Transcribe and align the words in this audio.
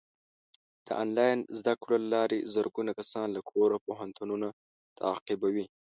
د 0.85 0.87
آنلاین 1.03 1.37
زده 1.59 1.73
کړو 1.81 1.95
له 2.03 2.07
لارې 2.15 2.47
زرګونه 2.53 2.91
کسان 2.99 3.27
له 3.35 3.41
کوره 3.49 3.77
پوهنتونونه 3.85 4.47
تعقیبوي. 4.99 5.65